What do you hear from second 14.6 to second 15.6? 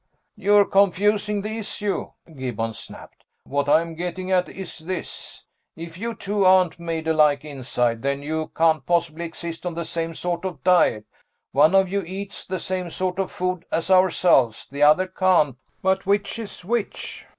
The other can't.